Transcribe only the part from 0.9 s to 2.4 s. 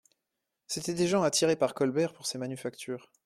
des gens attirés par Colbert pour ses